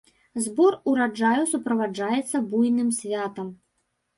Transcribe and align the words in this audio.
Збор 0.45 0.77
ураджаю 0.91 1.43
суправаджаецца 1.51 2.43
буйным 2.51 2.89
святам. 3.03 3.47